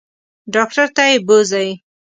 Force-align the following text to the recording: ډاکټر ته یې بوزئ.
ډاکټر 0.53 0.87
ته 0.95 1.03
یې 1.09 1.17
بوزئ. 1.27 1.69